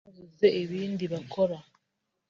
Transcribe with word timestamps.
babuze 0.05 0.47
ibindi 0.61 1.03
bakora 1.13 1.57